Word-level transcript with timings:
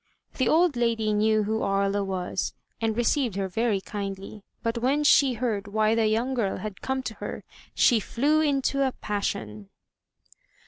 The 0.37 0.49
old 0.49 0.75
lady 0.75 1.13
knew 1.13 1.43
who 1.43 1.61
Aria 1.61 2.03
was, 2.03 2.55
and 2.81 2.97
received 2.97 3.35
her 3.35 3.47
very 3.47 3.79
kindly; 3.79 4.41
but 4.63 4.79
when 4.79 5.03
she 5.03 5.33
heard 5.35 5.67
why 5.67 5.93
the 5.93 6.01
yoimg 6.11 6.33
girl 6.35 6.57
had 6.57 6.81
come 6.81 7.03
to 7.03 7.13
her, 7.21 7.43
she 7.75 7.99
flew 7.99 8.41
into 8.41 8.81
a 8.81 8.93
passion. 8.99 9.69